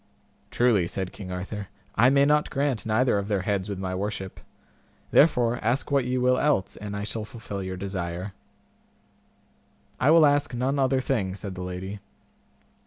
Truly, 0.49 0.87
said 0.87 1.11
King 1.13 1.31
Arthur, 1.31 1.67
I 1.93 2.09
may 2.09 2.25
not 2.25 2.49
grant 2.49 2.87
neither 2.87 3.19
of 3.19 3.27
their 3.27 3.43
heads 3.43 3.69
with 3.69 3.77
my 3.77 3.93
worship, 3.93 4.39
therefore 5.11 5.59
ask 5.63 5.91
what 5.91 6.05
ye 6.05 6.17
will 6.17 6.39
else, 6.39 6.75
and 6.75 6.95
I 6.97 7.03
shall 7.03 7.23
fulfil 7.23 7.61
your 7.61 7.77
desire. 7.77 8.33
I 9.99 10.09
will 10.09 10.25
ask 10.25 10.55
none 10.55 10.79
other 10.79 11.01
thing, 11.01 11.35
said 11.35 11.53
the 11.53 11.61
lady. 11.61 11.99